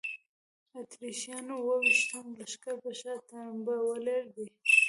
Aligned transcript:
اتریشیانو 0.79 1.53
اوه 1.61 1.75
ویشتم 1.83 2.25
لښکر 2.39 2.75
په 2.83 2.91
شا 2.99 3.13
تنبولی 3.27 4.19
دی. 4.33 4.47